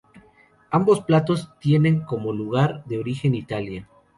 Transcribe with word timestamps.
Ambos 0.71 1.01
platos 1.01 1.51
tienen 1.59 2.01
como 2.01 2.33
lugar 2.33 2.83
de 2.85 2.97
origen 2.97 3.35
Italia. 3.35 3.87